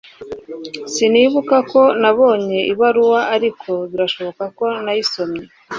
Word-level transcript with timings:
sinibuka 0.93 1.55
ko 1.71 1.81
nabonye 2.01 2.59
ibaruwa, 2.71 3.19
ariko 3.35 3.71
birashoboka 3.91 4.43
ko 4.57 4.65
nayisomye 4.83 5.43